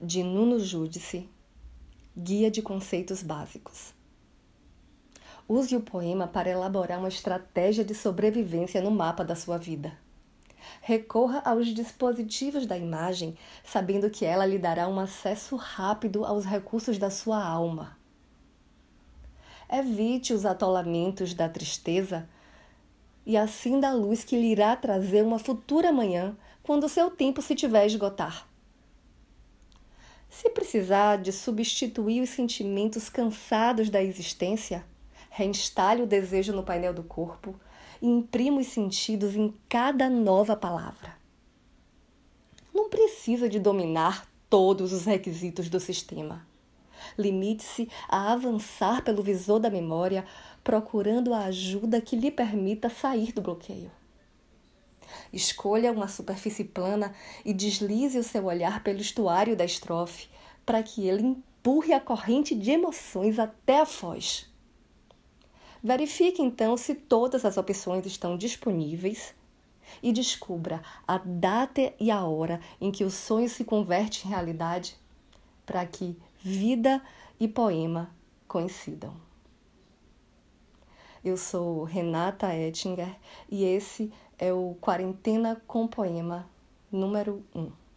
[0.00, 1.28] de Nuno Judice,
[2.16, 3.92] Guia de Conceitos Básicos.
[5.48, 9.98] Use o poema para elaborar uma estratégia de sobrevivência no mapa da sua vida.
[10.80, 16.96] Recorra aos dispositivos da imagem, sabendo que ela lhe dará um acesso rápido aos recursos
[16.96, 17.98] da sua alma.
[19.68, 22.28] Evite os atolamentos da tristeza
[23.26, 27.56] e assim da luz que lhe irá trazer uma futura manhã quando seu tempo se
[27.56, 28.46] tiver esgotar.
[30.70, 34.84] Precisar de substituir os sentimentos cansados da existência,
[35.30, 37.58] reinstale o desejo no painel do corpo
[38.02, 41.16] e imprima os sentidos em cada nova palavra.
[42.74, 46.46] Não precisa de dominar todos os requisitos do sistema.
[47.16, 50.26] Limite-se a avançar pelo visor da memória,
[50.62, 53.90] procurando a ajuda que lhe permita sair do bloqueio.
[55.32, 60.28] Escolha uma superfície plana e deslize o seu olhar pelo estuário da estrofe,
[60.68, 64.52] para que ele empurre a corrente de emoções até a foz.
[65.82, 69.34] Verifique então se todas as opções estão disponíveis
[70.02, 74.94] e descubra a data e a hora em que o sonho se converte em realidade,
[75.64, 77.02] para que vida
[77.40, 78.14] e poema
[78.46, 79.16] coincidam.
[81.24, 83.16] Eu sou Renata Ettinger
[83.48, 86.46] e esse é o Quarentena com Poema
[86.92, 87.87] número 1.